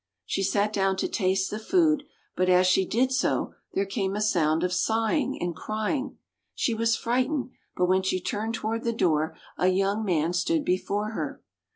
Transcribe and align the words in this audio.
She 0.25 0.41
sat 0.41 0.73
down 0.73 0.97
to 0.97 1.07
taste 1.07 1.51
the 1.51 1.59
food, 1.59 2.05
but 2.35 2.49
as 2.49 2.65
she 2.65 2.87
did 2.87 3.11
so, 3.11 3.53
there 3.75 3.85
came 3.85 4.15
a 4.15 4.19
sound 4.21 4.63
of 4.63 4.73
sighing 4.73 5.37
and 5.39 5.55
crying. 5.55 6.17
She 6.55 6.73
was 6.73 6.95
frightened, 6.97 7.51
but 7.75 7.85
when 7.85 8.01
she 8.01 8.19
turned 8.19 8.55
toward 8.55 8.83
the 8.83 8.93
door 8.93 9.37
a 9.59 9.67
young 9.67 10.03
man 10.03 10.33
stood 10.33 10.65
before 10.65 11.11
her. 11.11 11.43